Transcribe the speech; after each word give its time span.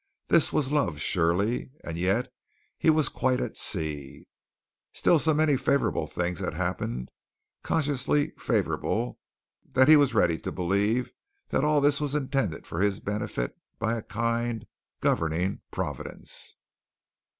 This 0.29 0.51
was 0.51 0.71
love 0.71 0.99
surely, 0.99 1.69
and 1.83 1.95
yet 1.95 2.33
he 2.75 2.89
was 2.89 3.07
quite 3.07 3.39
at 3.39 3.55
sea. 3.55 4.25
Still 4.93 5.19
so 5.19 5.31
many 5.31 5.55
favorable 5.55 6.07
things 6.07 6.39
had 6.39 6.55
happened, 6.55 7.11
consciously 7.61 8.31
favorable, 8.31 9.19
that 9.73 9.87
he 9.87 9.95
was 9.95 10.15
ready 10.15 10.39
to 10.39 10.51
believe 10.51 11.11
that 11.49 11.63
all 11.63 11.81
this 11.81 12.01
was 12.01 12.15
intended 12.15 12.65
for 12.65 12.79
his 12.81 12.99
benefit 12.99 13.55
by 13.77 13.93
a 13.95 14.01
kind, 14.01 14.65
governing 15.01 15.61
providence. 15.69 16.55